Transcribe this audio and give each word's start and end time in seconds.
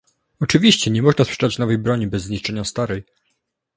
Oczywiście 0.39 0.91
nie 0.91 1.01
można 1.01 1.25
sprzedać 1.25 1.57
nowej 1.57 1.77
broni 1.77 2.07
bez 2.07 2.23
zniszczenia 2.23 2.63
starej 2.63 3.03